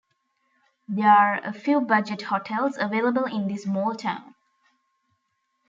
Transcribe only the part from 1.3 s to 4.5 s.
a few budget hotels available in this small town.